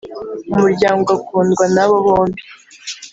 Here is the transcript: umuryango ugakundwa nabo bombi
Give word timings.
umuryango 0.53 0.97
ugakundwa 1.03 1.63
nabo 1.75 1.95
bombi 2.05 2.41